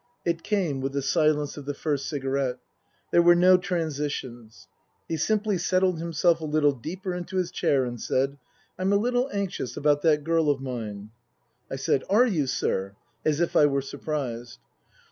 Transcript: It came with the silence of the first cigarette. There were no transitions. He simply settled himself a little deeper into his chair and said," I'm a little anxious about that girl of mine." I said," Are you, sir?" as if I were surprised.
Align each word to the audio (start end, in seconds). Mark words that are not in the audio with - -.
It 0.25 0.41
came 0.41 0.81
with 0.81 0.93
the 0.93 1.03
silence 1.03 1.57
of 1.57 1.65
the 1.65 1.75
first 1.75 2.09
cigarette. 2.09 2.57
There 3.11 3.21
were 3.21 3.35
no 3.35 3.55
transitions. 3.57 4.67
He 5.07 5.15
simply 5.15 5.59
settled 5.59 5.99
himself 5.99 6.41
a 6.41 6.45
little 6.45 6.71
deeper 6.71 7.13
into 7.13 7.37
his 7.37 7.51
chair 7.51 7.85
and 7.85 8.01
said," 8.01 8.39
I'm 8.79 8.91
a 8.91 8.95
little 8.97 9.29
anxious 9.31 9.77
about 9.77 10.01
that 10.01 10.23
girl 10.23 10.49
of 10.49 10.59
mine." 10.59 11.11
I 11.69 11.75
said," 11.75 12.03
Are 12.09 12.25
you, 12.25 12.47
sir?" 12.47 12.95
as 13.25 13.39
if 13.41 13.55
I 13.55 13.67
were 13.67 13.83
surprised. 13.83 14.57